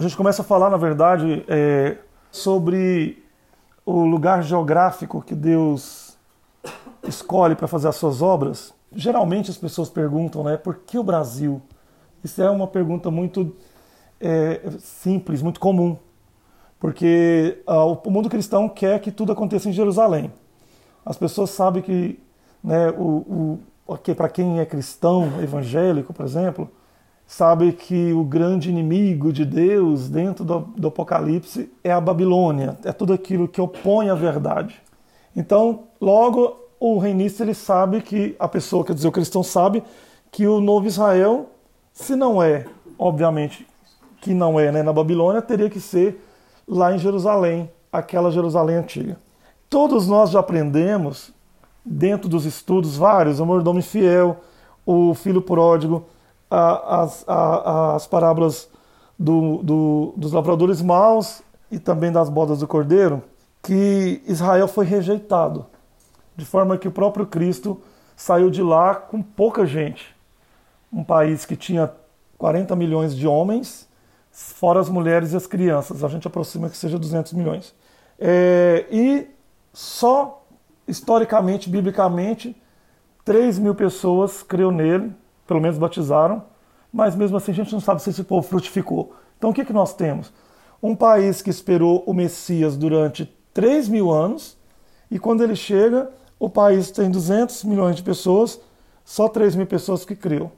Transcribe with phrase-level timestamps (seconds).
[0.00, 1.98] A gente começa a falar, na verdade, é,
[2.30, 3.22] sobre
[3.84, 6.16] o lugar geográfico que Deus
[7.06, 8.72] escolhe para fazer as suas obras.
[8.90, 11.60] Geralmente as pessoas perguntam, né, por que o Brasil?
[12.24, 13.54] Isso é uma pergunta muito
[14.18, 15.98] é, simples, muito comum,
[16.78, 20.32] porque ah, o mundo cristão quer que tudo aconteça em Jerusalém.
[21.04, 22.18] As pessoas sabem que,
[22.64, 26.70] né, o, o, para quem é cristão, evangélico, por exemplo,
[27.30, 32.90] sabe que o grande inimigo de Deus dentro do, do, Apocalipse é a Babilônia, é
[32.90, 34.82] tudo aquilo que opõe a verdade.
[35.36, 39.80] Então, logo o reinista ele sabe que a pessoa, quer dizer, o cristão sabe
[40.28, 41.50] que o novo Israel,
[41.92, 42.66] se não é,
[42.98, 43.64] obviamente,
[44.20, 46.20] que não é né, na Babilônia, teria que ser
[46.66, 49.16] lá em Jerusalém, aquela Jerusalém antiga.
[49.68, 51.32] Todos nós já aprendemos,
[51.84, 54.38] dentro dos estudos vários, o mordomo fiel,
[54.84, 56.04] o filho pródigo,
[56.50, 58.68] as, as parábolas
[59.18, 63.22] do, do, dos lavradores maus e também das bodas do cordeiro,
[63.62, 65.66] que Israel foi rejeitado,
[66.36, 67.80] de forma que o próprio Cristo
[68.16, 70.14] saiu de lá com pouca gente.
[70.92, 71.92] Um país que tinha
[72.38, 73.86] 40 milhões de homens,
[74.30, 76.02] fora as mulheres e as crianças.
[76.02, 77.74] A gente aproxima que seja 200 milhões.
[78.18, 79.28] É, e
[79.72, 80.42] só
[80.88, 82.56] historicamente, biblicamente,
[83.24, 85.14] 3 mil pessoas creu nele,
[85.50, 86.44] pelo menos batizaram,
[86.92, 89.16] mas mesmo assim a gente não sabe se esse povo frutificou.
[89.36, 90.32] Então o que, que nós temos?
[90.80, 94.56] Um país que esperou o Messias durante 3 mil anos,
[95.10, 98.60] e quando ele chega, o país tem 200 milhões de pessoas,
[99.04, 100.52] só 3 mil pessoas que criam.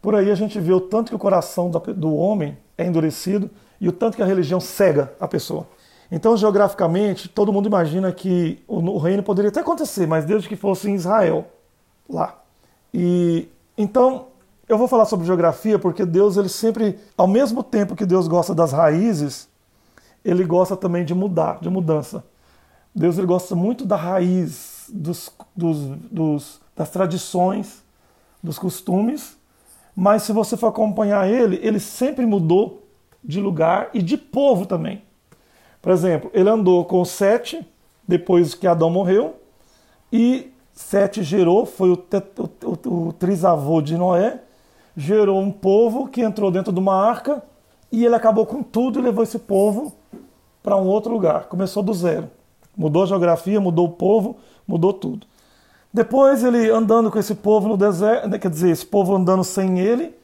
[0.00, 3.48] Por aí a gente vê o tanto que o coração do homem é endurecido
[3.80, 5.68] e o tanto que a religião cega a pessoa.
[6.10, 10.90] Então, geograficamente, todo mundo imagina que o reino poderia até acontecer, mas desde que fosse
[10.90, 11.46] em Israel,
[12.10, 12.42] lá.
[12.92, 13.48] E
[13.78, 14.26] então
[14.68, 18.54] eu vou falar sobre geografia porque Deus, ele sempre, ao mesmo tempo que Deus gosta
[18.54, 19.48] das raízes,
[20.24, 22.24] ele gosta também de mudar, de mudança.
[22.94, 25.78] Deus ele gosta muito da raiz, dos, dos,
[26.10, 27.82] dos, das tradições,
[28.42, 29.36] dos costumes,
[29.94, 32.86] mas se você for acompanhar ele, ele sempre mudou
[33.22, 35.02] de lugar e de povo também.
[35.80, 37.66] Por exemplo, ele andou com Sete,
[38.06, 39.36] depois que Adão morreu,
[40.12, 44.40] e Sete gerou, foi o, o, o, o trisavô de Noé,
[44.96, 47.42] gerou um povo que entrou dentro de uma arca
[47.90, 49.92] e ele acabou com tudo e levou esse povo
[50.62, 51.44] para um outro lugar.
[51.44, 52.30] Começou do zero.
[52.76, 54.36] Mudou a geografia, mudou o povo,
[54.66, 55.26] mudou tudo.
[55.92, 59.78] Depois ele andando com esse povo no deserto, né, quer dizer, esse povo andando sem
[59.78, 60.14] ele,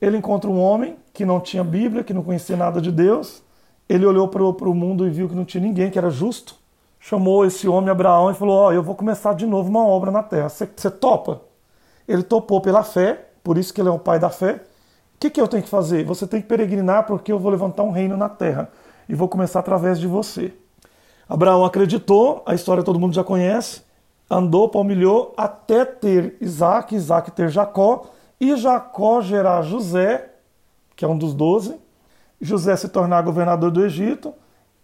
[0.00, 3.42] ele encontra um homem que não tinha Bíblia, que não conhecia nada de Deus.
[3.88, 6.56] Ele olhou para o mundo e viu que não tinha ninguém, que era justo.
[6.98, 10.10] Chamou esse homem Abraão e falou: Ó, oh, eu vou começar de novo uma obra
[10.10, 10.48] na terra.
[10.48, 11.42] Você topa?
[12.08, 14.62] Ele topou pela fé por isso que ele é o pai da fé.
[15.14, 16.04] O que, que eu tenho que fazer?
[16.04, 18.68] Você tem que peregrinar porque eu vou levantar um reino na terra
[19.08, 20.52] e vou começar através de você.
[21.28, 23.82] Abraão acreditou, a história todo mundo já conhece,
[24.28, 28.10] andou, palmilhou até ter Isaac, Isaac ter Jacó,
[28.40, 30.30] e Jacó gerar José,
[30.96, 31.76] que é um dos doze,
[32.40, 34.34] José se tornar governador do Egito,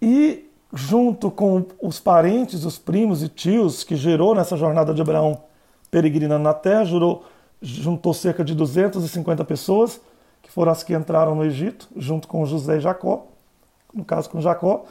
[0.01, 5.43] e junto com os parentes, os primos e tios que gerou nessa jornada de Abraão
[5.91, 7.25] peregrinando na terra, jurou
[7.61, 10.01] juntou cerca de 250 pessoas,
[10.43, 13.27] que foram as que entraram no Egito, junto com José e Jacó,
[13.93, 14.85] no caso com Jacó.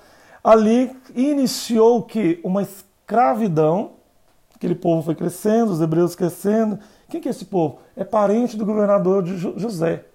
[0.43, 2.39] Ali iniciou o que?
[2.43, 3.91] Uma escravidão.
[4.55, 6.79] Aquele povo foi crescendo, os hebreus crescendo.
[7.09, 7.79] Quem que é esse povo?
[7.95, 10.05] É parente do governador de José.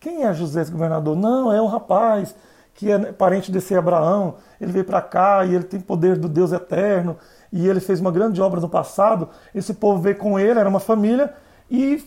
[0.00, 1.16] Quem é José, esse governador?
[1.16, 2.34] Não, é um rapaz
[2.74, 4.36] que é parente desse Abraão.
[4.60, 7.16] Ele veio para cá e ele tem poder do Deus eterno.
[7.52, 9.28] E ele fez uma grande obra no passado.
[9.52, 11.34] Esse povo veio com ele, era uma família,
[11.70, 12.02] e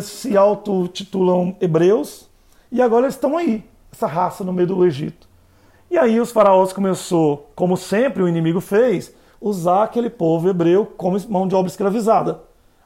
[0.00, 2.28] se auto-titulam hebreus
[2.70, 5.28] e agora estão aí, essa raça no meio do Egito.
[5.90, 11.18] E aí os faraós começou, como sempre o inimigo fez, usar aquele povo hebreu como
[11.28, 12.40] mão de obra escravizada.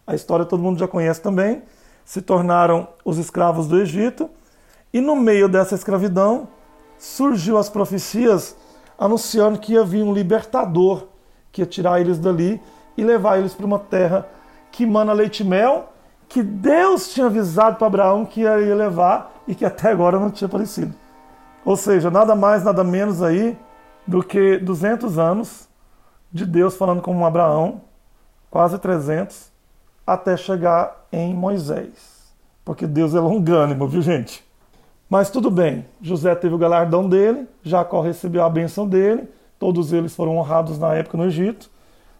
[0.06, 1.62] A história todo mundo já conhece também.
[2.04, 4.28] Se tornaram os escravos do Egito.
[4.92, 6.48] E no meio dessa escravidão
[6.98, 8.56] surgiu as profecias
[8.98, 11.06] anunciando que ia vir um libertador
[11.50, 12.60] que ia tirar eles dali
[12.96, 14.28] e levar eles para uma terra
[14.70, 15.89] que mana leite e mel,
[16.30, 20.46] que Deus tinha avisado para Abraão que ia levar e que até agora não tinha
[20.46, 20.94] aparecido.
[21.64, 23.58] Ou seja, nada mais, nada menos aí
[24.06, 25.68] do que 200 anos
[26.32, 27.80] de Deus falando com Abraão,
[28.48, 29.50] quase 300,
[30.06, 32.32] até chegar em Moisés.
[32.64, 34.48] Porque Deus é longânimo, viu gente?
[35.08, 39.28] Mas tudo bem, José teve o galardão dele, Jacó recebeu a benção dele,
[39.58, 41.68] todos eles foram honrados na época no Egito.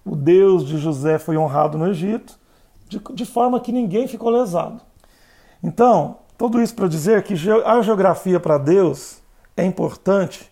[0.05, 2.40] O Deus de José foi honrado no Egito,
[2.91, 4.81] de, de forma que ninguém ficou lesado.
[5.63, 7.35] Então, tudo isso para dizer que
[7.65, 9.19] a geografia para Deus
[9.57, 10.51] é importante,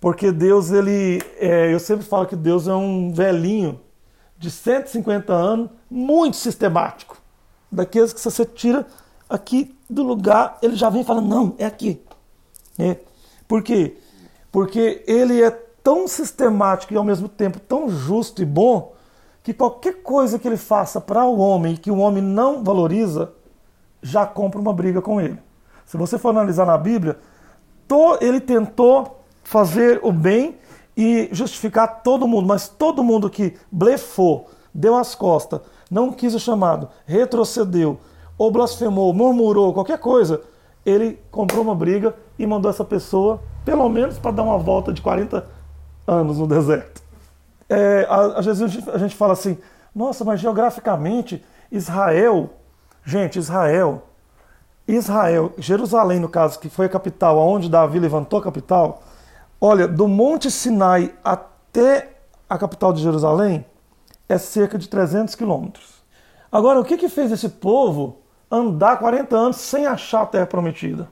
[0.00, 3.78] porque Deus, ele, é, eu sempre falo que Deus é um velhinho
[4.38, 7.18] de 150 anos, muito sistemático.
[7.70, 8.86] Daqueles que você tira
[9.28, 12.00] aqui do lugar, ele já vem falando, não, é aqui.
[12.78, 12.96] É.
[13.46, 13.98] Por quê?
[14.50, 18.94] Porque ele é tão sistemático e ao mesmo tempo tão justo e bom,
[19.44, 23.30] que qualquer coisa que ele faça para o homem que o homem não valoriza,
[24.02, 25.38] já compra uma briga com ele.
[25.84, 27.18] Se você for analisar na Bíblia,
[28.22, 30.56] ele tentou fazer o bem
[30.96, 36.40] e justificar todo mundo, mas todo mundo que blefou, deu as costas, não quis o
[36.40, 38.00] chamado, retrocedeu,
[38.38, 40.40] ou blasfemou, murmurou, qualquer coisa,
[40.86, 45.02] ele comprou uma briga e mandou essa pessoa, pelo menos para dar uma volta de
[45.02, 45.46] 40
[46.06, 47.03] anos no deserto.
[47.68, 49.58] É, às vezes a gente fala assim,
[49.94, 52.50] nossa, mas geograficamente, Israel,
[53.04, 54.02] gente, Israel
[54.86, 59.02] Israel, Jerusalém, no caso, que foi a capital, aonde Davi levantou a capital,
[59.60, 62.16] olha, do Monte Sinai até
[62.48, 63.64] a capital de Jerusalém
[64.28, 66.02] é cerca de 300 quilômetros.
[66.52, 68.18] Agora, o que, que fez esse povo
[68.50, 71.08] andar 40 anos sem achar a terra prometida?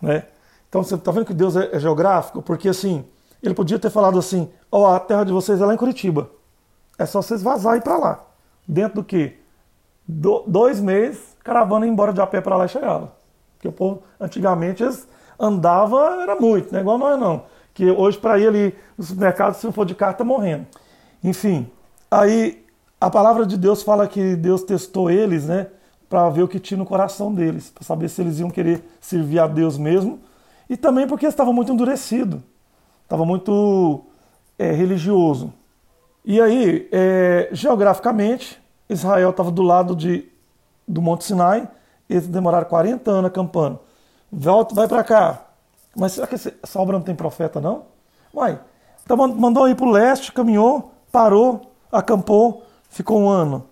[0.00, 0.24] Né?
[0.68, 2.40] Então, você está vendo que Deus é, é, geográfico?
[2.40, 3.04] Porque, assim,
[3.42, 6.30] ele podia ter falado assim, ó, oh, a terra de vocês é lá em Curitiba.
[6.98, 8.24] É só vocês vazarem para lá.
[8.66, 9.38] Dentro do quê?
[10.06, 13.12] Do, dois meses caravana embora de a pé para lá e chegava.
[13.54, 15.06] Porque o povo, antigamente, eles
[15.38, 17.44] andava, era muito, não é igual nós não.
[17.74, 20.66] Que hoje, para ir ali no supermercado, se for de carro, tá morrendo.
[21.22, 21.70] Enfim,
[22.10, 22.64] aí
[23.00, 25.68] a palavra de Deus fala que Deus testou eles, né?
[26.08, 29.38] Para ver o que tinha no coração deles, para saber se eles iam querer servir
[29.38, 30.20] a Deus mesmo.
[30.68, 32.42] E também porque estava muito endurecido,
[33.12, 34.06] estava muito
[34.58, 35.52] é, religioso.
[36.24, 40.30] E aí, é, geograficamente, Israel estava do lado de
[40.88, 41.68] do Monte Sinai,
[42.08, 43.78] eles demoraram 40 anos acampando.
[44.30, 45.42] Volta, vai para cá.
[45.94, 47.84] Mas será que essa obra não tem profeta, não?
[48.34, 48.58] Uai,
[49.04, 53.66] então mandou ir para o leste, caminhou, parou, acampou, ficou um ano.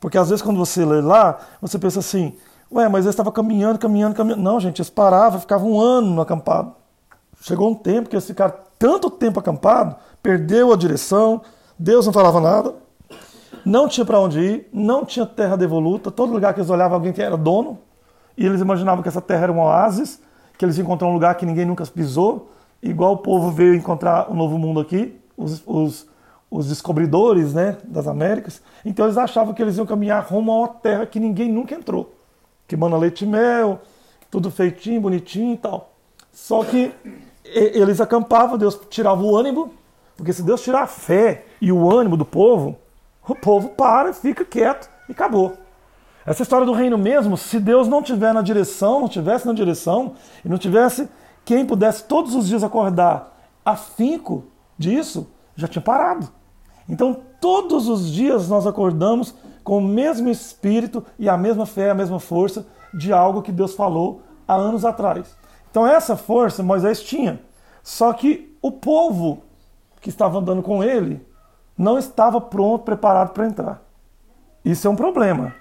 [0.00, 2.34] Porque às vezes quando você lê lá, você pensa assim,
[2.72, 4.42] ué, mas eles estavam caminhando, caminhando, caminhando.
[4.42, 6.74] Não, gente, eles paravam, ficavam um ano no acampado.
[7.42, 11.42] Chegou um tempo que eles ficaram tanto tempo acampado, perdeu a direção,
[11.78, 12.74] Deus não falava nada
[13.68, 17.12] não tinha para onde ir, não tinha terra devoluta, todo lugar que eles olhavam alguém
[17.12, 17.78] que era dono,
[18.36, 20.20] e eles imaginavam que essa terra era um oásis,
[20.56, 22.50] que eles encontraram um lugar que ninguém nunca pisou,
[22.82, 26.06] igual o povo veio encontrar um novo mundo aqui, os, os,
[26.50, 28.62] os descobridores né, das Américas.
[28.84, 32.14] Então eles achavam que eles iam caminhar rumo a uma terra que ninguém nunca entrou,
[32.66, 33.80] que mana leite e mel,
[34.30, 35.92] tudo feitinho, bonitinho e tal.
[36.32, 36.92] Só que
[37.54, 39.72] eles acampavam, Deus tirava o ânimo,
[40.16, 42.76] porque se Deus tirar a fé e o ânimo do povo,
[43.26, 45.56] o povo para, fica quieto e acabou.
[46.26, 50.14] Essa história do reino mesmo, se Deus não tiver na direção, não tivesse na direção,
[50.44, 51.08] e não tivesse
[51.44, 54.44] quem pudesse todos os dias acordar afinco
[54.76, 55.26] disso,
[55.56, 56.28] já tinha parado.
[56.88, 61.94] Então, todos os dias nós acordamos com o mesmo espírito e a mesma fé, a
[61.94, 65.36] mesma força de algo que Deus falou há anos atrás.
[65.70, 67.40] Então, essa força Moisés tinha.
[67.82, 69.42] Só que o povo
[70.00, 71.24] que estava andando com ele
[71.76, 73.82] não estava pronto, preparado para entrar.
[74.64, 75.54] Isso é um problema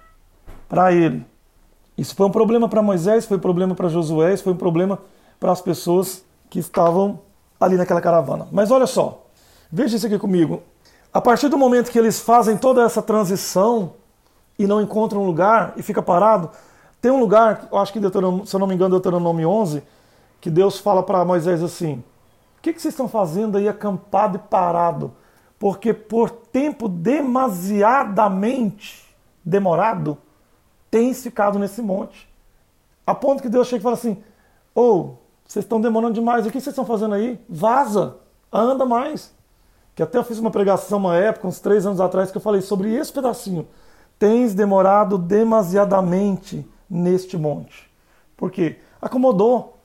[0.68, 1.26] para ele.
[1.98, 5.00] Isso foi um problema para Moisés, foi um problema para Josué, foi um problema
[5.40, 7.20] para as pessoas que estavam
[7.60, 8.48] ali naquela caravana.
[8.52, 9.26] Mas olha só,
[9.72, 10.62] veja isso aqui comigo.
[11.14, 13.94] A partir do momento que eles fazem toda essa transição
[14.60, 16.50] e não encontram um lugar e fica parado,
[17.02, 19.84] tem um lugar, eu acho que se eu não me engano, Deuteronômio 11,
[20.40, 22.04] que Deus fala para Moisés assim:
[22.58, 25.14] O que, que vocês estão fazendo aí acampado e parado?
[25.60, 29.06] porque por tempo demasiadamente
[29.44, 30.18] demorado
[30.90, 32.30] tens ficado nesse monte.
[33.06, 34.24] A ponto que Deus chega e fala assim:
[34.74, 35.16] Ô, oh,
[35.46, 37.40] vocês estão demorando demais, o que vocês estão fazendo aí?
[37.50, 38.18] Vaza,
[38.52, 39.36] anda mais.
[39.96, 42.62] Que até eu fiz uma pregação uma época, uns três anos atrás, que eu falei
[42.62, 43.68] sobre esse pedacinho.
[44.20, 47.90] Tens demorado demasiadamente neste monte.
[48.36, 48.80] Por quê?
[49.02, 49.77] Acomodou.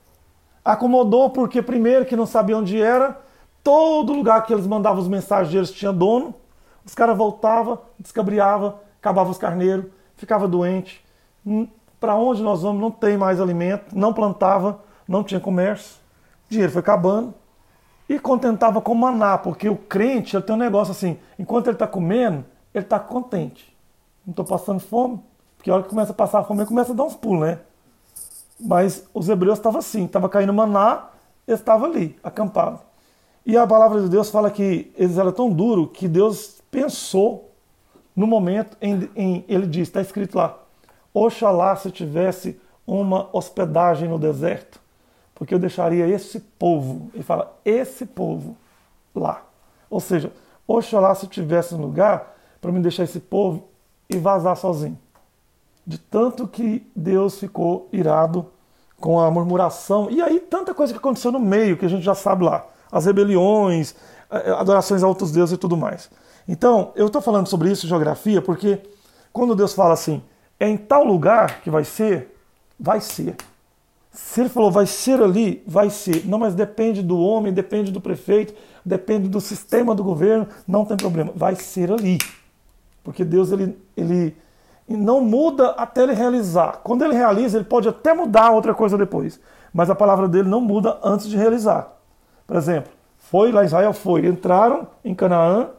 [0.63, 3.19] Acomodou porque, primeiro, que não sabia onde era,
[3.63, 6.33] todo lugar que eles mandavam os mensageiros tinha dono,
[6.85, 11.03] os caras voltavam, descabriavam, acabavam os carneiros, ficava doente.
[11.45, 11.67] Hum,
[11.99, 12.81] Para onde nós vamos?
[12.81, 15.95] Não tem mais alimento, não plantava, não tinha comércio,
[16.47, 17.33] o dinheiro foi acabando.
[18.07, 21.87] E contentava com maná, porque o crente ele tem um negócio assim: enquanto ele está
[21.87, 23.75] comendo, ele está contente.
[24.25, 25.21] Não estou passando fome,
[25.57, 27.59] porque a hora que começa a passar fome, ele começa a dar uns pulos, né?
[28.63, 31.09] Mas os hebreus estavam assim, estava caindo maná,
[31.45, 32.79] eles estavam ali, acampados.
[33.45, 37.51] E a palavra de Deus fala que eles eram tão duros que Deus pensou
[38.15, 40.57] no momento em, em ele diz, está escrito lá,
[41.13, 44.79] Oxalá se tivesse uma hospedagem no deserto,
[45.35, 48.57] porque eu deixaria esse povo, ele fala, esse povo
[49.13, 49.43] lá.
[49.89, 50.31] Ou seja,
[50.67, 53.67] oxalá se tivesse um lugar para me deixar esse povo
[54.09, 54.97] e vazar sozinho.
[55.85, 58.47] De tanto que Deus ficou irado
[59.03, 60.09] com a murmuração.
[60.09, 62.65] E aí, tanta coisa que aconteceu no meio, que a gente já sabe lá.
[62.89, 63.93] As rebeliões,
[64.57, 66.09] adorações a outros deuses e tudo mais.
[66.47, 68.79] Então, eu estou falando sobre isso, geografia, porque
[69.33, 70.23] quando Deus fala assim,
[70.57, 72.33] é em tal lugar que vai ser,
[72.79, 73.35] vai ser.
[74.09, 76.25] Se ele falou vai ser ali, vai ser.
[76.25, 78.53] Não, mas depende do homem, depende do prefeito,
[78.85, 81.33] depende do sistema do governo, não tem problema.
[81.35, 82.19] Vai ser ali.
[83.03, 84.33] Porque Deus ele, ele
[84.87, 86.81] não muda até ele realizar.
[86.83, 89.39] Quando ele realiza, ele pode até mudar outra coisa depois.
[89.73, 91.93] Mas a palavra dele não muda antes de realizar.
[92.45, 95.69] Por exemplo, foi lá Israel foi, entraram em Canaã,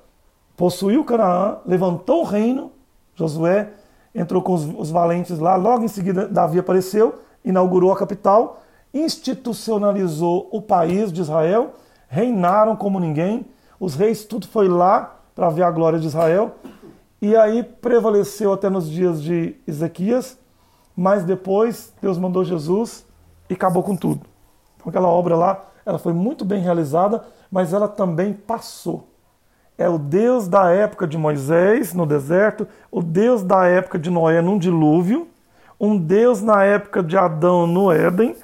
[0.57, 2.73] possuiu Canaã, levantou o reino,
[3.15, 3.71] Josué
[4.15, 10.49] entrou com os, os valentes lá, logo em seguida Davi apareceu, inaugurou a capital, institucionalizou
[10.53, 11.75] o país de Israel,
[12.09, 13.45] reinaram como ninguém,
[13.81, 16.53] os reis tudo foi lá para ver a glória de Israel,
[17.26, 20.38] e aí prevaleceu até nos dias de Ezequias,
[20.97, 23.07] mas depois Deus mandou Jesus
[23.49, 24.26] e acabou com tudo.
[24.76, 29.09] Então, aquela obra lá, ela foi muito bem realizada, mas ela também passou
[29.76, 34.40] é o Deus da época de Moisés no deserto, o Deus da época de Noé
[34.40, 35.28] num dilúvio,
[35.81, 38.37] um Deus na época de Adão no Éden,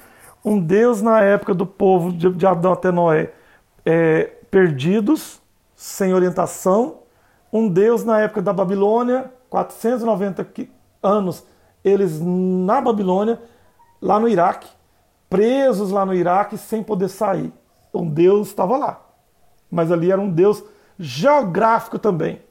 [0.43, 3.31] um Deus na época do povo de Adão até Noé
[3.85, 5.41] é, perdidos,
[5.75, 6.99] sem orientação,
[7.51, 10.47] um Deus na época da Babilônia, 490
[11.03, 11.43] anos,
[11.83, 13.39] eles na Babilônia,
[14.01, 14.69] lá no Iraque,
[15.29, 17.51] presos lá no Iraque sem poder sair.
[17.93, 19.01] Um Deus estava lá,
[19.69, 20.63] mas ali era um Deus
[20.97, 22.41] geográfico também.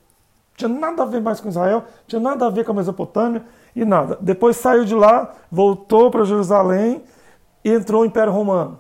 [0.56, 3.42] Tinha nada a ver mais com Israel, tinha nada a ver com a Mesopotâmia
[3.74, 4.18] e nada.
[4.20, 7.02] Depois saiu de lá, voltou para Jerusalém
[7.64, 8.78] e entrou o Império Romano.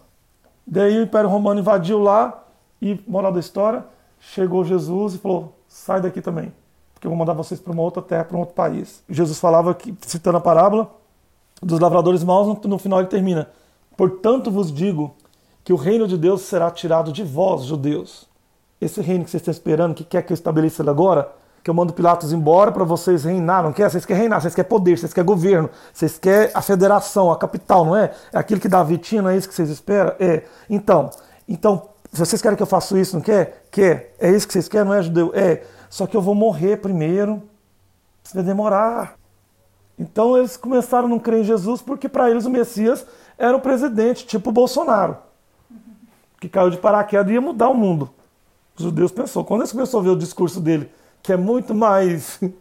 [0.66, 2.44] Daí o Império Romano invadiu lá
[2.82, 3.84] e, moral da história,
[4.18, 6.52] chegou Jesus e falou: sai daqui também,
[6.92, 9.02] porque eu vou mandar vocês para uma outra terra, para um outro país.
[9.08, 10.90] Jesus falava, que, citando a parábola
[11.62, 13.48] dos lavradores maus, no, final ele termina:
[13.96, 15.14] Portanto vos digo
[15.62, 18.28] que o reino de Deus será tirado de vós, judeus
[18.80, 21.30] esse reino que vocês estão esperando, que quer que eu estabeleça ele agora,
[21.62, 23.90] que eu mando Pilatos embora para vocês reinar, não quer?
[23.90, 27.84] Vocês querem reinar, vocês querem poder, vocês querem governo, vocês querem a federação, a capital,
[27.84, 28.12] não é?
[28.32, 30.14] É aquilo que Davi tinha, não é isso que vocês esperam?
[30.18, 30.44] É.
[30.70, 31.10] Então,
[31.46, 33.64] então, vocês querem que eu faça isso, não quer?
[33.70, 34.14] Quer.
[34.18, 35.30] É isso que vocês querem, não é, judeu?
[35.34, 35.62] É.
[35.88, 37.42] Só que eu vou morrer primeiro.
[38.24, 39.14] Isso vai demorar.
[39.98, 43.60] Então eles começaram a não crer em Jesus porque para eles o Messias era o
[43.60, 45.16] presidente, tipo Bolsonaro,
[46.40, 48.10] que caiu de paraquedas e ia mudar o mundo
[48.80, 49.44] os judeus pensou.
[49.44, 50.90] Quando eles começaram a ver o discurso dele,
[51.22, 52.52] que é muito mais um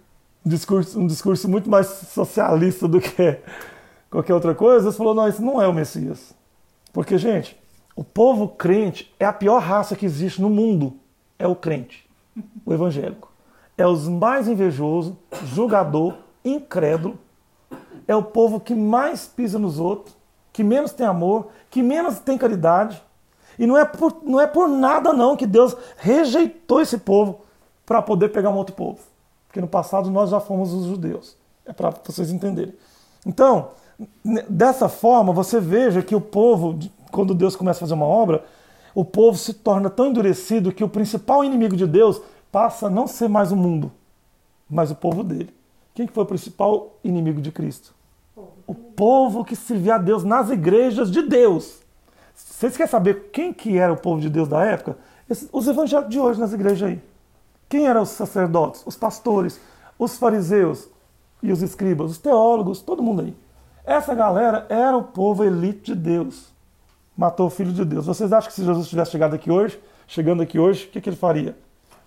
[0.49, 3.37] discurso, um discurso muito mais socialista do que
[4.11, 6.33] qualquer outra coisa, eles falaram, não, isso não é o Messias.
[6.91, 7.57] Porque, gente,
[7.99, 10.93] o povo crente é a pior raça que existe no mundo.
[11.37, 12.09] É o crente,
[12.65, 13.29] o evangélico.
[13.77, 16.15] É os mais invejoso, julgador,
[16.45, 17.19] incrédulo.
[18.07, 20.15] É o povo que mais pisa nos outros,
[20.53, 23.03] que menos tem amor, que menos tem caridade.
[23.57, 27.41] E não é por, não é por nada não que Deus rejeitou esse povo
[27.85, 28.99] para poder pegar um outro povo.
[29.45, 31.35] Porque no passado nós já fomos os judeus.
[31.65, 32.75] É para vocês entenderem.
[33.25, 33.71] Então,
[34.49, 36.79] dessa forma, você veja que o povo,
[37.11, 38.45] quando Deus começa a fazer uma obra,
[38.93, 43.07] o povo se torna tão endurecido que o principal inimigo de Deus passa a não
[43.07, 43.91] ser mais o mundo,
[44.69, 45.53] mas o povo dele.
[45.93, 47.93] Quem foi o principal inimigo de Cristo?
[48.65, 51.79] O povo que servia a Deus nas igrejas de Deus.
[52.35, 54.97] Vocês querem saber quem que era o povo de Deus da época?
[55.51, 57.01] Os evangélicos de hoje nas igrejas aí.
[57.67, 59.59] Quem eram os sacerdotes, os pastores,
[59.97, 60.87] os fariseus,
[61.41, 63.35] e os escribas, os teólogos, todo mundo aí.
[63.85, 66.49] Essa galera era o povo elite de Deus.
[67.19, 68.05] Matou o filho de Deus.
[68.05, 71.09] Vocês acham que se Jesus tivesse chegado aqui hoje, chegando aqui hoje, o que, que
[71.09, 71.53] ele faria?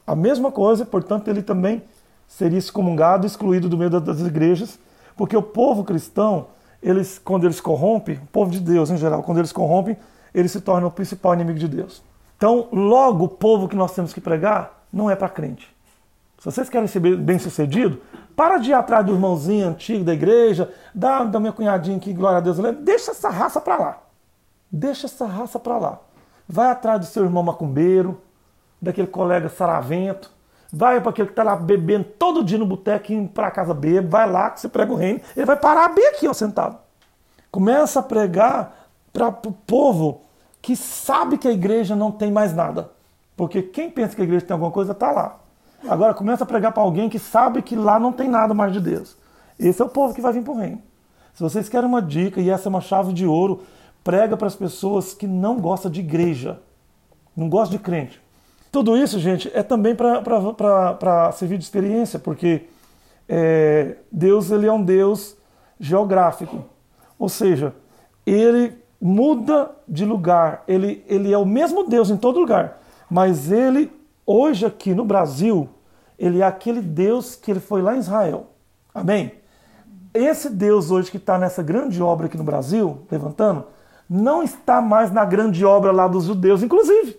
[0.07, 1.83] A mesma coisa, portanto, ele também
[2.27, 4.79] seria excomungado, excluído do meio das igrejas,
[5.15, 6.47] porque o povo cristão,
[6.83, 9.99] eles, quando eles corrompem, o povo de Deus em geral, quando eles corrompem,
[10.33, 12.03] eles se tornam o principal inimigo de Deus.
[12.39, 15.69] Então, logo, o povo que nós temos que pregar não é para crente.
[16.39, 18.01] Se vocês querem ser bem sucedido,
[18.35, 22.39] para de ir atrás do irmãozinho antigo da igreja, da, da minha cunhadinha que, glória
[22.39, 24.02] a Deus, deixa essa raça para lá.
[24.73, 25.99] Deixa essa raça para lá.
[26.49, 28.21] Vai atrás do seu irmão macumbeiro,
[28.81, 30.31] daquele colega saravento,
[30.73, 34.09] vai para aquele que está lá bebendo todo dia no boteco, indo para casa beber,
[34.09, 36.79] vai lá que você prega o reino, ele vai parar bem aqui, ó, sentado.
[37.51, 40.23] Começa a pregar para o povo
[40.63, 42.91] que sabe que a igreja não tem mais nada.
[43.37, 45.37] Porque quem pensa que a igreja tem alguma coisa está lá.
[45.87, 48.81] Agora começa a pregar para alguém que sabe que lá não tem nada mais de
[48.81, 49.17] Deus.
[49.59, 50.81] Esse é o povo que vai vir para o reino.
[51.35, 53.63] Se vocês querem uma dica, e essa é uma chave de ouro,
[54.03, 56.61] prega para as pessoas que não gostam de igreja,
[57.37, 58.21] não gostam de crente.
[58.71, 62.63] Tudo isso, gente, é também para servir de experiência, porque
[63.29, 65.37] é, Deus ele é um Deus
[65.79, 66.65] geográfico.
[67.19, 67.75] Ou seja,
[68.25, 70.65] ele muda de lugar.
[70.67, 72.81] Ele, ele é o mesmo Deus em todo lugar.
[73.11, 73.93] Mas ele,
[74.25, 75.69] hoje aqui no Brasil,
[76.19, 78.47] ele é aquele Deus que ele foi lá em Israel.
[78.95, 79.33] Amém?
[80.15, 83.67] Esse Deus hoje que está nessa grande obra aqui no Brasil, levantando,
[84.09, 87.17] não está mais na grande obra lá dos judeus, inclusive.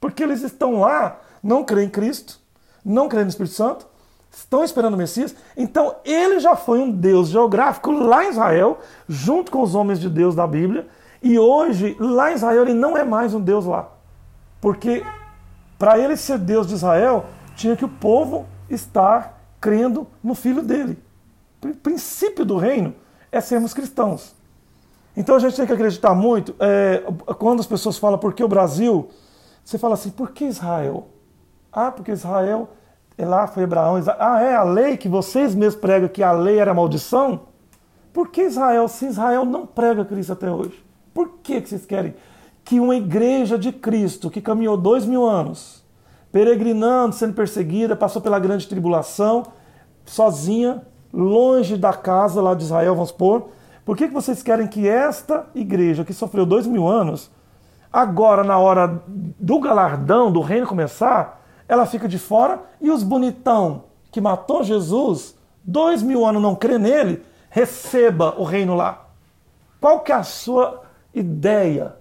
[0.00, 2.40] Porque eles estão lá, não creem em Cristo,
[2.84, 3.86] não creem no Espírito Santo,
[4.30, 5.34] estão esperando o Messias.
[5.56, 10.10] Então ele já foi um Deus geográfico lá em Israel, junto com os homens de
[10.10, 10.86] Deus da Bíblia.
[11.22, 13.88] E hoje, lá em Israel, ele não é mais um Deus lá.
[14.60, 15.02] Porque
[15.78, 20.98] para ele ser Deus de Israel, tinha que o povo estar crendo no filho dele.
[21.62, 22.94] O princípio do reino
[23.32, 24.34] é sermos cristãos.
[25.16, 26.54] Então a gente tem que acreditar muito.
[26.58, 27.02] É,
[27.38, 29.08] quando as pessoas falam por que o Brasil,
[29.64, 31.08] você fala assim, por que Israel?
[31.72, 32.70] Ah, porque Israel,
[33.16, 34.02] é lá foi Abraão.
[34.18, 37.42] Ah, é a lei que vocês mesmos pregam que a lei era maldição?
[38.12, 40.84] Por que Israel, se Israel não prega Cristo até hoje?
[41.12, 42.14] Por que, que vocês querem
[42.64, 45.84] que uma igreja de Cristo, que caminhou dois mil anos,
[46.32, 49.44] peregrinando, sendo perseguida, passou pela grande tribulação,
[50.04, 53.50] sozinha, longe da casa lá de Israel, vamos supor,
[53.84, 57.30] por que, que vocês querem que esta igreja, que sofreu dois mil anos,
[57.94, 63.84] Agora, na hora do galardão, do reino começar, ela fica de fora e os bonitão
[64.10, 69.06] que matou Jesus, dois mil anos não crê nele, receba o reino lá.
[69.80, 70.82] Qual que é a sua
[71.14, 71.94] ideia?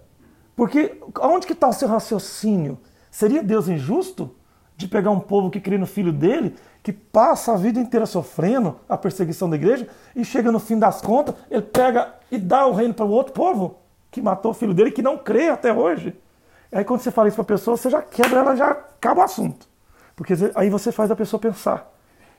[0.55, 2.79] Porque onde que está o seu raciocínio?
[3.11, 4.35] Seria Deus injusto
[4.75, 8.75] de pegar um povo que crê no filho dele, que passa a vida inteira sofrendo
[8.87, 12.73] a perseguição da igreja, e chega no fim das contas, ele pega e dá o
[12.73, 13.83] reino para o outro povo?
[14.13, 16.15] que matou o filho dele, que não crê até hoje.
[16.71, 19.23] Aí quando você fala isso para a pessoa, você já quebra ela, já acaba o
[19.23, 19.67] assunto.
[20.15, 21.91] Porque aí você faz a pessoa pensar.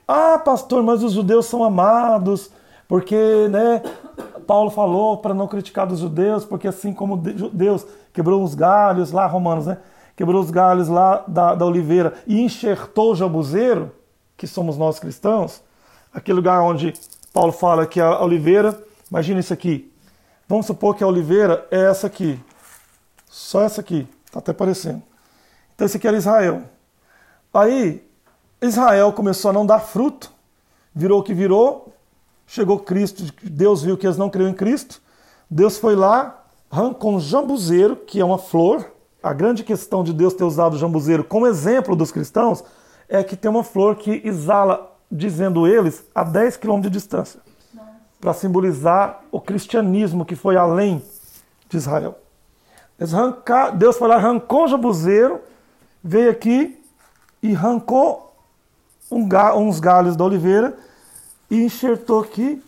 [0.07, 2.49] Ah, pastor, mas os judeus são amados,
[2.87, 3.81] porque, né,
[4.47, 9.27] Paulo falou para não criticar dos judeus, porque assim como Deus quebrou os galhos lá,
[9.27, 9.77] Romanos, né?
[10.15, 13.91] Quebrou os galhos lá da, da oliveira e enxertou o jabuzeiro,
[14.37, 15.61] que somos nós cristãos,
[16.13, 16.93] aquele lugar onde
[17.33, 19.91] Paulo fala que a oliveira, imagina isso aqui,
[20.47, 22.39] Vamos supor que a oliveira é essa aqui.
[23.27, 24.07] Só essa aqui.
[24.25, 25.01] Está até parecendo.
[25.73, 26.63] Então esse aqui era Israel.
[27.51, 28.03] Aí
[28.61, 30.31] Israel começou a não dar fruto.
[30.93, 31.93] Virou o que virou.
[32.45, 33.23] Chegou Cristo.
[33.41, 35.01] Deus viu que eles não criam em Cristo.
[35.49, 38.91] Deus foi lá, arrancou um jambuzeiro, que é uma flor.
[39.23, 42.63] A grande questão de Deus ter usado o jambuzeiro como exemplo dos cristãos
[43.07, 47.39] é que tem uma flor que exala, dizendo eles, a 10 quilômetros de distância
[48.19, 50.99] para simbolizar o cristianismo que foi além
[51.69, 52.17] de Israel.
[53.77, 55.41] Deus foi lá, arrancou o jabuzeiro,
[56.03, 56.81] veio aqui
[57.43, 58.33] e arrancou
[59.11, 60.75] um ga, uns galhos da oliveira
[61.51, 62.63] e enxertou aqui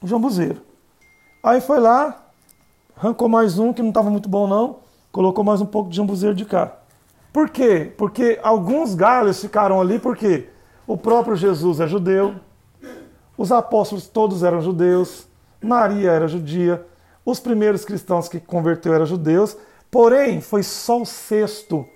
[0.00, 0.60] o jambuzeiro.
[1.42, 2.22] Aí foi lá,
[2.96, 4.76] arrancou mais um que não estava muito bom não,
[5.10, 6.76] colocou mais um pouco de jambuzeiro de cá.
[7.32, 7.90] Por quê?
[7.96, 10.48] Porque alguns galhos ficaram ali porque
[10.86, 12.34] o próprio Jesus é judeu,
[13.38, 15.26] os apóstolos todos eram judeus,
[15.60, 16.84] Maria era judia,
[17.24, 19.56] os primeiros cristãos que converteu eram judeus,
[19.90, 21.86] porém foi só o sexto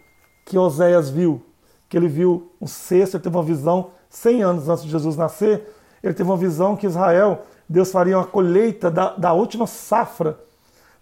[0.45, 1.43] que Oséias viu,
[1.89, 5.69] que ele viu um sexto, ele teve uma visão 100 anos antes de Jesus nascer,
[6.03, 10.39] ele teve uma visão que Israel, Deus faria uma colheita da, da última safra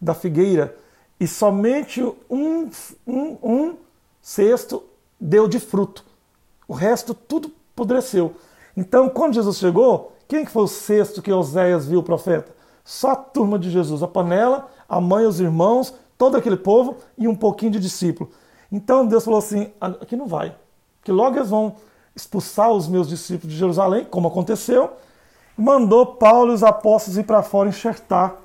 [0.00, 0.76] da figueira,
[1.20, 2.68] e somente um,
[3.06, 3.76] um, um
[4.24, 4.82] sexto
[5.20, 6.02] deu de fruto.
[6.66, 8.34] O resto tudo apodreceu.
[8.74, 12.54] Então, quando Jesus chegou, Quem que foi o sexto que Oséias viu o profeta?
[12.82, 17.28] Só a turma de Jesus, a panela, a mãe, os irmãos, todo aquele povo e
[17.28, 18.30] um pouquinho de discípulo.
[18.72, 20.56] Então Deus falou assim: aqui não vai,
[21.02, 21.76] que logo eles vão
[22.16, 24.92] expulsar os meus discípulos de Jerusalém, como aconteceu,
[25.56, 28.36] mandou Paulo e os apóstolos ir para fora enxertar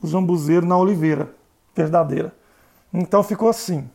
[0.00, 1.28] o jambuzeiro na oliveira
[1.74, 2.32] verdadeira.
[2.92, 3.90] Então ficou assim.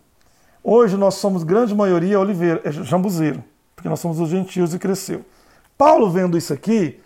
[0.72, 3.44] Hoje nós somos grande maioria oliveira, é jambuzeiro,
[3.76, 5.26] porque nós somos os gentios e cresceu.
[5.76, 7.00] Paulo vendo isso aqui,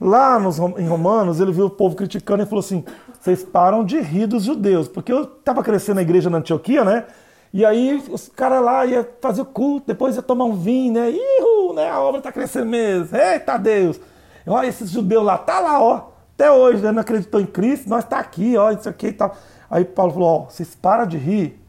[0.00, 2.82] lá nos, em Romanos, ele viu o povo criticando e falou assim:
[3.20, 7.04] vocês param de rir dos judeus, porque eu estava crescendo na igreja na Antioquia, né?
[7.52, 11.10] E aí os caras lá iam fazer o culto, depois ia tomar um vinho, né?
[11.10, 11.90] Ihu, né?
[11.90, 13.14] A obra está crescendo mesmo.
[13.14, 14.00] Eita Deus!
[14.46, 16.08] Olha esses judeus lá, tá lá, ó.
[16.34, 16.90] Até hoje, né?
[16.90, 19.36] Não acreditou em Cristo, nós tá aqui, ó, isso aqui e tal.
[19.70, 21.59] Aí Paulo falou, ó, vocês param de rir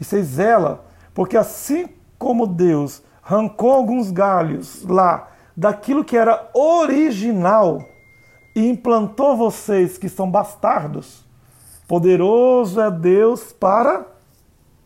[0.00, 0.80] e vocês zelam,
[1.14, 7.82] porque assim como Deus arrancou alguns galhos lá daquilo que era original
[8.54, 11.24] e implantou vocês que são bastardos,
[11.86, 14.06] poderoso é Deus para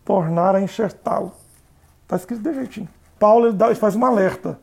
[0.04, 1.32] tornar a enxertá-lo.
[2.02, 2.88] Está escrito de jeitinho.
[3.18, 4.58] Paulo ele, dá, ele faz um alerta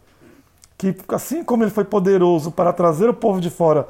[0.78, 3.88] que assim como ele foi poderoso para trazer o povo de fora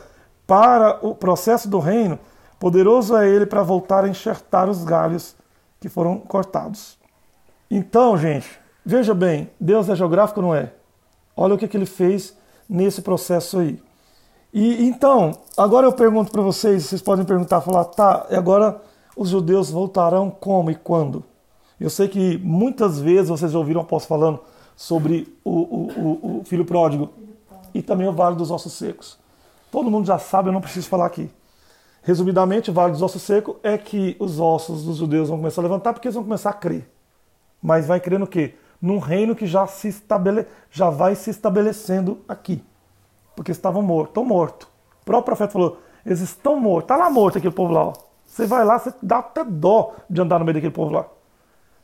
[0.48, 2.18] para o processo do reino,
[2.60, 5.36] poderoso é ele para voltar a enxertar os galhos
[5.80, 6.98] que foram cortados.
[7.70, 8.48] Então, gente,
[8.86, 10.74] veja bem, Deus é geográfico não é?
[11.36, 12.36] Olha o que, que ele fez
[12.68, 13.82] nesse processo aí.
[14.54, 18.82] E então, agora eu pergunto para vocês, vocês podem perguntar, falar, tá, e agora
[19.16, 21.24] os judeus voltarão como e quando?
[21.80, 24.40] Eu sei que muitas vezes vocês ouviram o apóstolo falando
[24.76, 27.10] sobre o, o, o, o filho pródigo
[27.74, 29.18] e também o vale dos ossos secos.
[29.72, 31.30] Todo mundo já sabe, eu não preciso falar aqui.
[32.10, 35.94] Resumidamente, vale dos ossos secos é que os ossos dos judeus vão começar a levantar
[35.94, 36.90] porque eles vão começar a crer.
[37.62, 38.56] Mas vai crer no quê?
[38.82, 40.48] Num reino que já, se estabele...
[40.72, 42.64] já vai se estabelecendo aqui.
[43.36, 44.68] Porque estavam mortos, estão mortos.
[45.04, 46.86] O próprio profeta falou, eles estão mortos.
[46.86, 47.86] Está lá morto aquele povo lá.
[47.90, 47.94] Ó.
[48.26, 51.06] Você vai lá, você dá até dó de andar no meio daquele povo lá.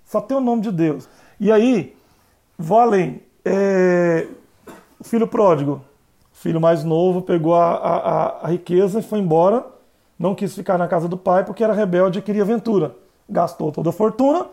[0.05, 1.07] Só tem o nome de Deus.
[1.39, 1.95] E aí,
[2.67, 3.21] além.
[3.45, 4.27] É...
[4.99, 5.83] O filho pródigo,
[6.31, 9.75] filho mais novo, pegou a, a, a riqueza e foi embora.
[10.17, 12.95] Não quis ficar na casa do pai porque era rebelde e queria aventura.
[13.29, 14.47] Gastou toda a fortuna,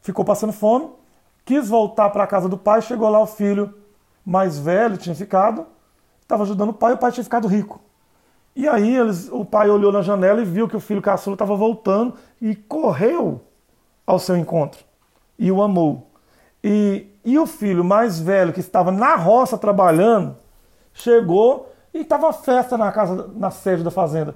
[0.00, 0.90] ficou passando fome,
[1.44, 2.82] quis voltar para a casa do pai.
[2.82, 3.74] Chegou lá o filho
[4.24, 5.66] mais velho, tinha ficado,
[6.20, 7.80] estava ajudando o pai e o pai tinha ficado rico.
[8.54, 11.54] E aí eles, o pai olhou na janela e viu que o filho caçula estava
[11.54, 13.42] voltando e correu
[14.06, 14.84] ao seu encontro
[15.38, 16.10] e o amou.
[16.62, 20.36] E, e o filho mais velho, que estava na roça trabalhando,
[20.92, 24.34] chegou e estava festa na casa, na sede da fazenda.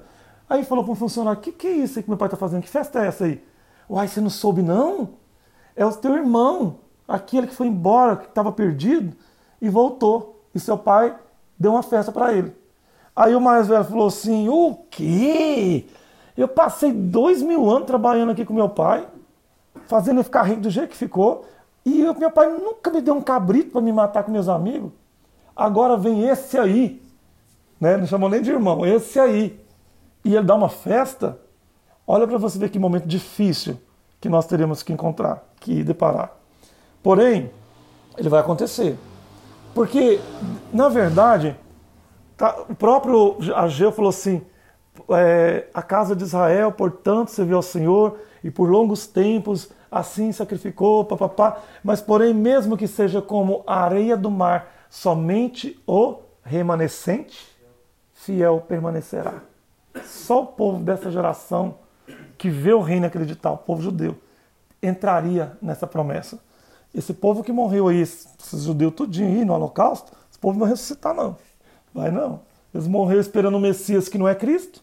[0.51, 2.35] Aí falou para um funcionário: O que, que é isso aí que meu pai está
[2.35, 2.61] fazendo?
[2.61, 3.41] Que festa é essa aí?
[3.89, 5.11] Uai, você não soube não?
[5.77, 6.75] É o teu irmão,
[7.07, 9.15] aquele que foi embora, que estava perdido,
[9.61, 10.43] e voltou.
[10.53, 11.15] E seu pai
[11.57, 12.53] deu uma festa para ele.
[13.15, 15.85] Aí o mais velho falou assim: O quê?
[16.35, 19.07] Eu passei dois mil anos trabalhando aqui com meu pai
[19.87, 21.45] fazendo ele ficar rico do jeito que ficou.
[21.85, 24.91] E eu, meu pai nunca me deu um cabrito para me matar com meus amigos.
[25.55, 27.01] Agora vem esse aí,
[27.79, 27.95] né?
[27.95, 29.61] não chamou nem de irmão, esse aí.
[30.23, 31.39] E ele dá uma festa.
[32.05, 33.79] Olha para você ver que momento difícil
[34.19, 36.31] que nós teremos que encontrar, que deparar.
[37.01, 37.51] Porém,
[38.17, 38.97] ele vai acontecer.
[39.73, 40.19] Porque,
[40.71, 41.55] na verdade,
[42.37, 44.41] tá, o próprio Ageu falou assim:
[45.09, 51.03] é, a casa de Israel, portanto, serviu ao Senhor e por longos tempos assim sacrificou,
[51.03, 51.59] papapá.
[51.83, 57.47] Mas, porém, mesmo que seja como a areia do mar, somente o remanescente
[58.13, 59.41] fiel permanecerá.
[60.05, 61.75] Só o povo dessa geração
[62.37, 64.17] que vê o reino acreditar, o povo judeu,
[64.81, 66.39] entraria nessa promessa.
[66.93, 70.69] Esse povo que morreu aí, esses judeus tudinho aí no holocausto, esse povo não vai
[70.69, 71.37] ressuscitar não.
[71.93, 72.41] Vai não.
[72.73, 74.81] Eles morreram esperando o Messias que não é Cristo.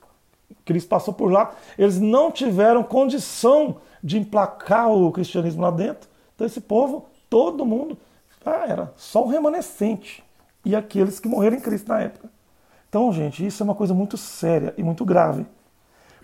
[0.64, 6.08] Cristo passou por lá, eles não tiveram condição de emplacar o cristianismo lá dentro.
[6.34, 7.98] Então esse povo, todo mundo,
[8.44, 10.24] ah, era só o remanescente
[10.64, 12.30] e aqueles que morreram em Cristo na época.
[12.88, 15.46] Então, gente, isso é uma coisa muito séria e muito grave.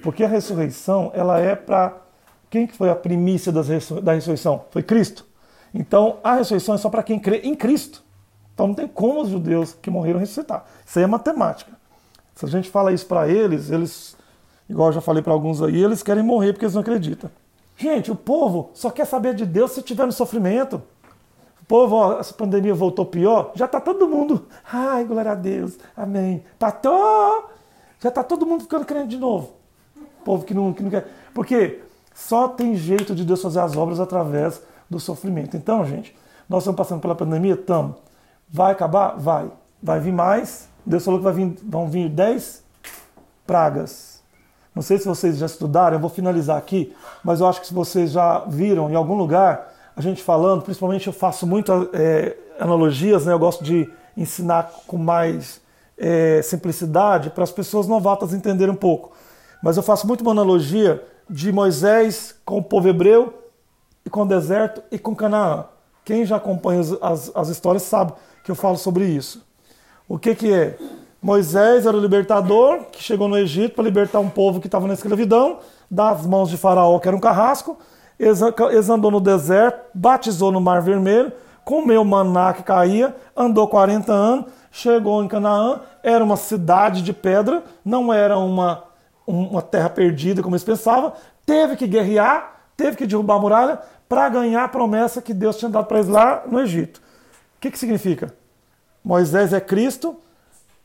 [0.02, 1.96] Porque a ressurreição, ela é para
[2.50, 3.62] quem que foi a primícia da
[4.12, 4.64] ressurreição?
[4.70, 5.26] Foi Cristo.
[5.72, 8.04] Então, a ressurreição é só para quem crê em Cristo.
[8.54, 10.64] Então não tem como os judeus que morreram ressuscitar.
[10.86, 11.72] Isso aí é matemática.
[12.34, 14.16] Se a gente fala isso para eles, eles,
[14.68, 17.30] igual eu já falei para alguns aí, eles querem morrer porque eles não acreditam.
[17.76, 20.80] Gente, o povo só quer saber de Deus se tiver no sofrimento.
[21.66, 26.44] Povo, ó, essa pandemia voltou pior, já está todo mundo, ai, glória a Deus, amém.
[26.58, 27.50] Pastor,
[28.00, 29.52] já está todo mundo ficando crente de novo.
[30.24, 31.06] Povo que não, que não quer.
[31.32, 31.82] Porque
[32.14, 35.56] só tem jeito de Deus fazer as obras através do sofrimento.
[35.56, 36.16] Então, gente,
[36.48, 37.54] nós estamos passando pela pandemia?
[37.54, 37.96] Estamos.
[38.48, 39.16] Vai acabar?
[39.18, 39.50] Vai.
[39.82, 42.62] Vai vir mais Deus falou que vai vir, vão vir dez
[43.46, 44.22] pragas.
[44.74, 47.74] Não sei se vocês já estudaram, eu vou finalizar aqui, mas eu acho que se
[47.74, 53.26] vocês já viram em algum lugar a gente falando, principalmente eu faço muito é, analogias,
[53.26, 53.32] né?
[53.32, 55.60] eu gosto de ensinar com mais
[55.96, 59.12] é, simplicidade para as pessoas novatas entenderem um pouco.
[59.62, 63.32] Mas eu faço muito uma analogia de Moisés com o povo hebreu
[64.04, 65.66] e com o deserto e com Canaã.
[66.04, 68.12] Quem já acompanha as, as histórias sabe
[68.44, 69.42] que eu falo sobre isso.
[70.06, 70.76] O que, que é?
[71.22, 74.92] Moisés era o libertador que chegou no Egito para libertar um povo que estava na
[74.92, 77.78] escravidão das mãos de Faraó, que era um carrasco.
[78.18, 81.32] Eles andou no deserto, batizou no Mar Vermelho,
[81.64, 87.62] comeu maná que caía, andou 40 anos, chegou em Canaã, era uma cidade de pedra,
[87.84, 88.84] não era uma,
[89.26, 91.12] uma terra perdida como eles pensavam,
[91.44, 95.70] teve que guerrear, teve que derrubar a muralha para ganhar a promessa que Deus tinha
[95.70, 96.98] dado para eles lá no Egito.
[97.56, 98.34] O que, que significa?
[99.02, 100.16] Moisés é Cristo,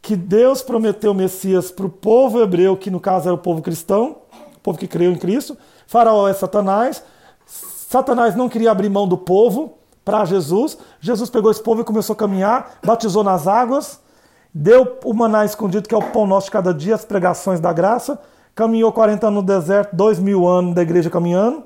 [0.02, 3.62] que Deus prometeu o Messias para o povo hebreu, que no caso era o povo
[3.62, 4.18] cristão,
[4.56, 5.58] o povo que creu em Cristo.
[5.88, 7.04] Faraó é Satanás.
[7.90, 10.78] Satanás não queria abrir mão do povo para Jesus.
[11.00, 14.00] Jesus pegou esse povo e começou a caminhar, batizou nas águas,
[14.54, 17.74] deu o maná escondido, que é o pão nosso de cada dia, as pregações da
[17.74, 18.22] graça.
[18.54, 21.64] Caminhou 40 anos no deserto, dois mil anos da igreja caminhando.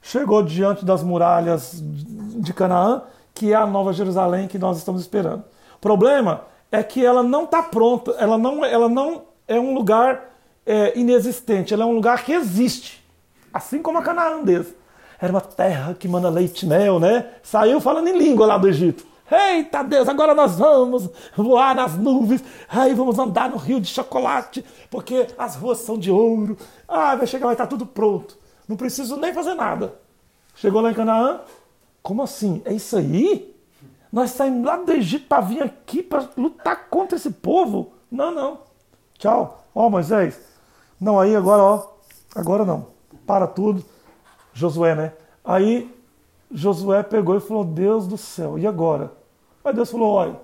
[0.00, 3.02] Chegou diante das muralhas de Canaã,
[3.34, 5.44] que é a nova Jerusalém que nós estamos esperando.
[5.76, 10.30] O problema é que ela não está pronta, ela não, ela não é um lugar
[10.64, 13.06] é, inexistente, ela é um lugar que existe,
[13.52, 14.77] assim como a canaandesa.
[15.20, 17.28] Era uma terra que manda leite mel, né?
[17.42, 19.04] Saiu falando em língua lá do Egito.
[19.30, 24.64] Eita Deus, agora nós vamos voar nas nuvens, aí vamos andar no rio de chocolate,
[24.90, 26.56] porque as ruas são de ouro.
[26.86, 28.38] Ah, vai chegar, vai estar tudo pronto.
[28.66, 29.94] Não preciso nem fazer nada.
[30.54, 31.40] Chegou lá em Canaã,
[32.02, 32.62] como assim?
[32.64, 33.54] É isso aí?
[34.10, 37.92] Nós saímos lá do Egito para vir aqui para lutar contra esse povo?
[38.10, 38.60] Não, não.
[39.18, 39.64] Tchau.
[39.74, 40.40] Ó, oh, Moisés.
[40.98, 41.86] Não, aí agora, ó.
[42.34, 42.86] Agora não.
[43.26, 43.84] Para tudo.
[44.58, 45.12] Josué, né?
[45.44, 45.94] Aí
[46.50, 49.12] Josué pegou e falou: Deus do céu, e agora?
[49.64, 50.36] Aí Deus falou: olha,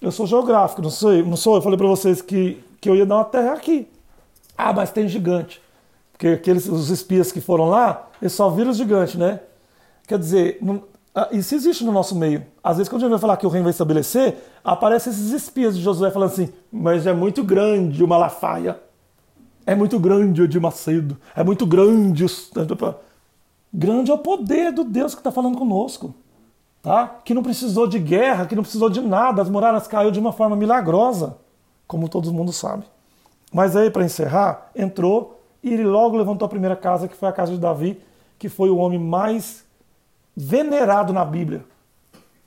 [0.00, 0.90] eu sou geográfico, não
[1.26, 1.56] não sou.
[1.56, 3.88] Eu falei para vocês que, que eu ia dar uma terra aqui.
[4.56, 5.60] Ah, mas tem gigante.
[6.12, 9.40] Porque aqueles, os espias que foram lá, eles só viram os gigantes, né?
[10.06, 10.82] Quer dizer, não,
[11.32, 12.44] isso existe no nosso meio.
[12.62, 15.76] Às vezes, quando a gente vai falar que o reino vai estabelecer, aparecem esses espias
[15.76, 18.78] de Josué falando assim: mas é muito grande o Malafaia,
[19.66, 22.28] é muito grande o de Macedo, é muito grande o.
[23.76, 26.14] Grande é o poder do Deus que está falando conosco.
[26.80, 27.08] Tá?
[27.24, 30.32] Que não precisou de guerra, que não precisou de nada, as muralhas caiu de uma
[30.32, 31.38] forma milagrosa,
[31.88, 32.84] como todo mundo sabe.
[33.52, 37.32] Mas aí, para encerrar, entrou e ele logo levantou a primeira casa, que foi a
[37.32, 38.00] casa de Davi,
[38.38, 39.64] que foi o homem mais
[40.36, 41.64] venerado na Bíblia.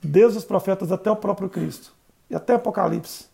[0.02, 1.92] Desde os profetas até o próprio Cristo.
[2.30, 3.26] E até Apocalipse.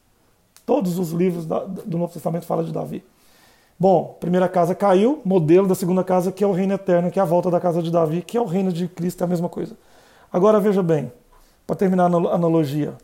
[0.66, 3.04] Todos os livros do Novo Testamento falam de Davi.
[3.78, 7.22] Bom, primeira casa caiu, modelo da segunda casa, que é o reino eterno, que é
[7.22, 9.48] a volta da casa de Davi, que é o reino de Cristo, é a mesma
[9.48, 9.76] coisa.
[10.32, 11.12] Agora veja bem,
[11.66, 12.94] para terminar a analogia.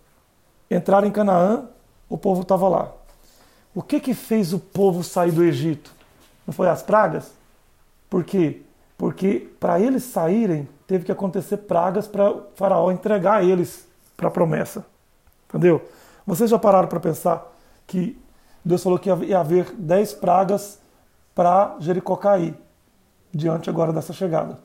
[0.70, 1.68] Entraram em Canaã,
[2.08, 2.92] o povo estava lá.
[3.74, 5.92] O que que fez o povo sair do Egito?
[6.46, 7.32] Não foi as pragas?
[8.08, 8.62] Por quê?
[8.96, 14.84] Porque para eles saírem, teve que acontecer pragas para Faraó entregar eles para a promessa.
[15.48, 15.82] Entendeu?
[16.26, 17.50] Vocês já pararam para pensar
[17.86, 18.20] que
[18.64, 20.78] Deus falou que ia haver dez pragas
[21.34, 22.54] para Jericó cair,
[23.32, 24.58] diante agora dessa chegada.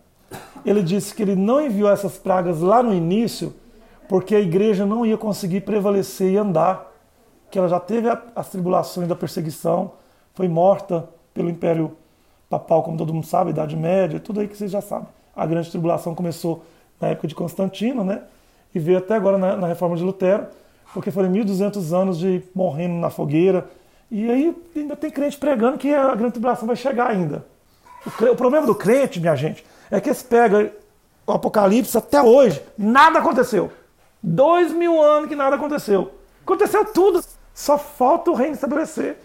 [0.66, 3.54] Ele disse que ele não enviou essas pragas lá no início,
[4.10, 6.92] porque a igreja não ia conseguir prevalecer e andar,
[7.50, 9.92] que ela já teve as tribulações da perseguição,
[10.34, 11.96] foi morta pelo Império
[12.50, 15.70] Papal, como todo mundo sabe, Idade Média, tudo aí que vocês já sabem a grande
[15.70, 16.64] tribulação começou
[17.00, 18.22] na época de Constantino, né?
[18.74, 20.48] E veio até agora na, na reforma de Lutero,
[20.94, 23.68] porque foram 1.200 anos de morrendo na fogueira.
[24.16, 27.46] E aí ainda tem crente pregando que a grande tribulação vai chegar ainda.
[28.06, 30.72] O, o problema do crente, minha gente, é que eles pegam
[31.28, 33.70] o Apocalipse até hoje, nada aconteceu.
[34.24, 36.14] Dois mil anos que nada aconteceu.
[36.46, 37.22] Aconteceu tudo.
[37.54, 39.18] Só falta o reino estabelecer.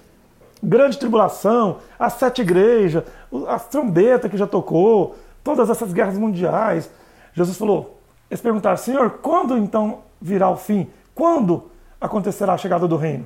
[0.60, 3.04] Grande tribulação, as sete igrejas,
[3.46, 6.90] as trombetas que já tocou, todas essas guerras mundiais.
[7.32, 10.90] Jesus falou, eles perguntaram, Senhor, quando então virá o fim?
[11.14, 13.24] Quando acontecerá a chegada do reino?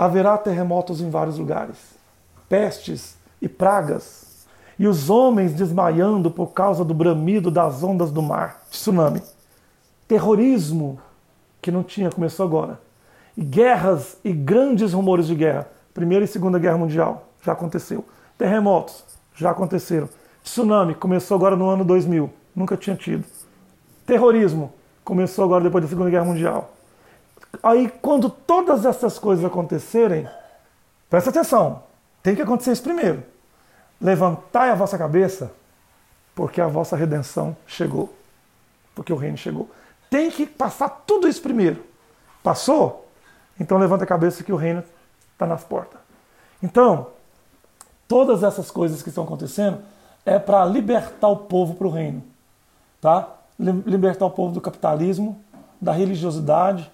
[0.00, 1.76] Haverá terremotos em vários lugares,
[2.48, 4.46] pestes e pragas,
[4.78, 9.20] e os homens desmaiando por causa do bramido das ondas do mar, tsunami.
[10.08, 10.98] Terrorismo,
[11.60, 12.80] que não tinha, começou agora.
[13.36, 15.68] E guerras e grandes rumores de guerra.
[15.92, 18.02] Primeira e Segunda Guerra Mundial, já aconteceu.
[18.38, 20.08] Terremotos, já aconteceram.
[20.42, 23.26] Tsunami começou agora no ano 2000, nunca tinha tido.
[24.06, 24.72] Terrorismo
[25.04, 26.70] começou agora depois da Segunda Guerra Mundial.
[27.62, 30.28] Aí, quando todas essas coisas acontecerem,
[31.08, 31.82] presta atenção,
[32.22, 33.22] tem que acontecer isso primeiro.
[34.00, 35.52] Levantai a vossa cabeça,
[36.34, 38.14] porque a vossa redenção chegou.
[38.94, 39.68] Porque o reino chegou.
[40.08, 41.84] Tem que passar tudo isso primeiro.
[42.42, 43.08] Passou?
[43.58, 44.82] Então levanta a cabeça que o reino
[45.32, 46.00] está nas portas.
[46.62, 47.08] Então,
[48.08, 49.82] todas essas coisas que estão acontecendo
[50.24, 52.22] é para libertar o povo para o reino.
[53.00, 53.28] Tá?
[53.58, 55.38] Libertar o povo do capitalismo,
[55.80, 56.90] da religiosidade.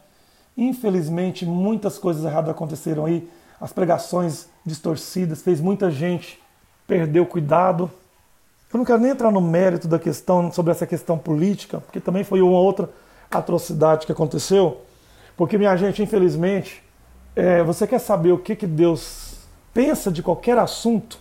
[0.57, 3.29] Infelizmente, muitas coisas erradas aconteceram aí.
[3.61, 6.41] As pregações distorcidas fez muita gente
[6.87, 7.91] perder o cuidado.
[8.73, 12.25] Eu não quero nem entrar no mérito da questão sobre essa questão política, porque também
[12.25, 12.91] foi uma outra
[13.31, 14.81] atrocidade que aconteceu.
[15.37, 16.83] Porque, minha gente, infelizmente,
[17.35, 19.37] é, você quer saber o que, que Deus
[19.75, 21.19] pensa de qualquer assunto?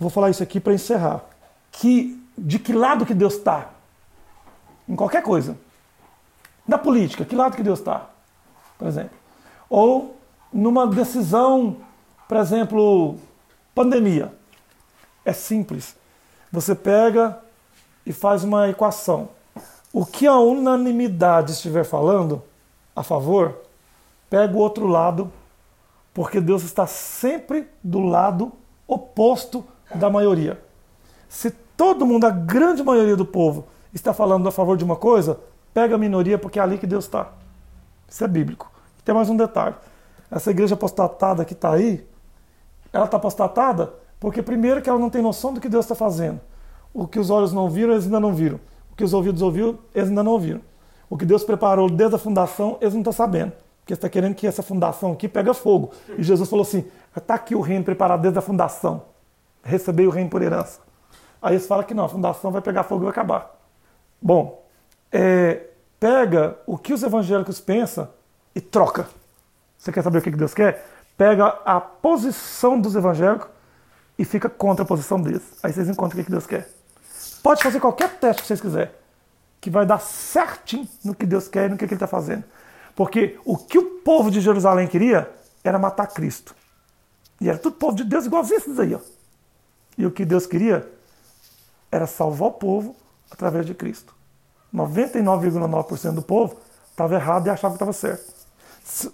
[0.00, 1.24] Vou falar isso aqui para encerrar.
[1.70, 3.70] Que, de que lado que Deus está?
[4.88, 5.56] Em qualquer coisa.
[6.66, 8.10] Na política, que lado que Deus está?
[8.78, 9.16] Por exemplo.
[9.68, 10.16] Ou
[10.52, 11.76] numa decisão,
[12.28, 13.16] por exemplo,
[13.74, 14.32] pandemia.
[15.24, 15.96] É simples.
[16.50, 17.38] Você pega
[18.06, 19.28] e faz uma equação.
[19.92, 22.42] O que a unanimidade estiver falando,
[22.94, 23.58] a favor,
[24.30, 25.30] pega o outro lado,
[26.14, 28.52] porque Deus está sempre do lado
[28.86, 29.64] oposto
[29.94, 30.60] da maioria.
[31.28, 35.38] Se todo mundo, a grande maioria do povo, está falando a favor de uma coisa,
[35.72, 37.32] pega a minoria, porque é ali que Deus está.
[38.08, 38.70] Isso é bíblico.
[38.98, 39.74] E tem mais um detalhe.
[40.30, 42.06] Essa igreja apostatada que está aí,
[42.92, 46.40] ela está apostatada porque, primeiro, que ela não tem noção do que Deus está fazendo.
[46.92, 48.58] O que os olhos não viram, eles ainda não viram.
[48.90, 50.60] O que os ouvidos ouviram, eles ainda não ouviram.
[51.08, 53.52] O que Deus preparou desde a fundação, eles não estão sabendo.
[53.80, 55.92] Porque está querendo que essa fundação aqui pega fogo.
[56.16, 56.84] E Jesus falou assim:
[57.16, 59.02] está aqui o reino preparado desde a fundação.
[59.62, 60.80] Recebei o reino por herança.
[61.40, 63.56] Aí eles falam que não, a fundação vai pegar fogo e vai acabar.
[64.20, 64.62] Bom,
[65.12, 65.67] é,
[65.98, 68.08] pega o que os evangélicos pensam
[68.54, 69.08] e troca.
[69.78, 70.86] Você quer saber o que Deus quer?
[71.16, 73.48] Pega a posição dos evangélicos
[74.18, 75.42] e fica contra a posição deles.
[75.62, 76.68] Aí vocês encontram o que Deus quer.
[77.42, 78.90] Pode fazer qualquer teste que vocês quiserem
[79.60, 82.44] que vai dar certinho no que Deus quer e no que Ele está fazendo.
[82.94, 85.30] Porque o que o povo de Jerusalém queria
[85.62, 86.54] era matar Cristo.
[87.40, 88.94] E era tudo povo de Deus igualzinho esses aí.
[88.94, 89.00] Ó.
[89.96, 90.88] E o que Deus queria
[91.90, 92.96] era salvar o povo
[93.30, 94.14] através de Cristo.
[94.74, 96.56] 99,9% do povo
[96.90, 98.38] estava errado e achava que estava certo.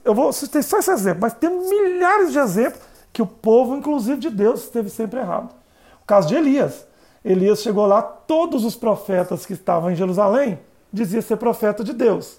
[0.05, 2.81] Eu vou citar só esse exemplo, mas tem milhares de exemplos
[3.13, 5.55] que o povo, inclusive de Deus, esteve sempre errado.
[6.03, 6.87] O caso de Elias.
[7.25, 10.59] Elias chegou lá, todos os profetas que estavam em Jerusalém
[10.93, 12.39] diziam ser profeta de Deus.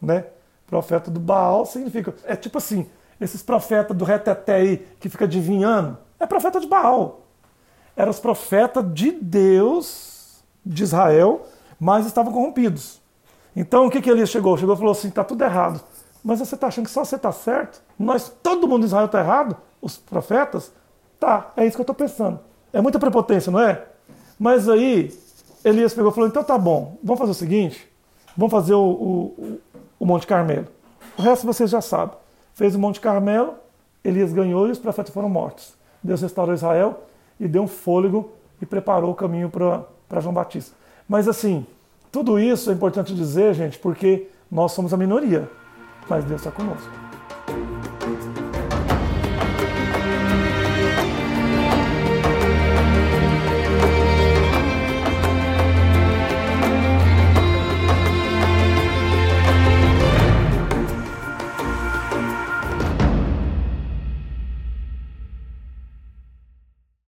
[0.00, 0.26] Né?
[0.66, 2.14] Profeta do Baal significa.
[2.24, 2.86] É tipo assim,
[3.20, 7.22] esses profetas do reteté aí que fica adivinhando, é profeta de Baal.
[7.96, 11.46] Eram os profetas de Deus, de Israel,
[11.84, 12.98] mas estavam corrompidos.
[13.54, 14.56] Então o que, que Elias chegou?
[14.56, 15.82] Chegou e falou assim: está tudo errado.
[16.24, 17.82] Mas você está achando que só você está certo?
[17.98, 19.54] Nós, todo mundo em Israel está errado?
[19.82, 20.72] Os profetas?
[21.20, 22.40] Tá, é isso que eu estou pensando.
[22.72, 23.84] É muita prepotência, não é?
[24.38, 25.14] Mas aí
[25.62, 27.86] Elias pegou e falou: então tá bom, vamos fazer o seguinte:
[28.34, 29.60] vamos fazer o, o,
[30.00, 30.68] o Monte Carmelo.
[31.18, 32.16] O resto vocês já sabem.
[32.54, 33.56] Fez o Monte Carmelo,
[34.02, 35.74] Elias ganhou e os profetas foram mortos.
[36.02, 37.04] Deus restaurou Israel
[37.38, 40.74] e deu um fôlego e preparou o caminho para João Batista.
[41.06, 41.66] Mas assim,
[42.14, 45.50] tudo isso é importante dizer, gente, porque nós somos a minoria,
[46.08, 47.03] mas Deus está conosco.